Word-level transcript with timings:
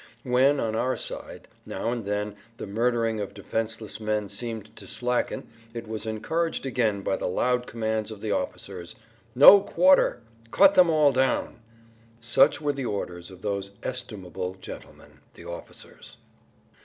When, 0.23 0.59
on 0.59 0.75
our 0.75 0.97
side, 0.97 1.47
now 1.63 1.91
and 1.91 2.05
then 2.05 2.35
the 2.57 2.65
murdering 2.65 3.19
of 3.19 3.35
defenseless 3.35 3.99
men 3.99 4.29
seemed 4.29 4.75
to 4.77 4.87
slacken 4.87 5.47
it 5.75 5.87
was 5.87 6.07
encouraged 6.07 6.65
again 6.65 7.03
by 7.03 7.15
the 7.17 7.27
loud 7.27 7.67
commands 7.67 8.09
of 8.09 8.19
the 8.19 8.31
officers. 8.31 8.95
"No 9.35 9.59
quarter!" 9.61 10.19
"Cut 10.49 10.73
them 10.73 10.89
all 10.89 11.11
down!" 11.11 11.59
Such 12.19 12.59
were 12.59 12.73
the 12.73 12.85
orders 12.87 13.29
of 13.29 13.43
those 13.43 13.69
estimable 13.83 14.55
gentlemen, 14.59 15.19
the 15.35 15.45
officers. 15.45 16.17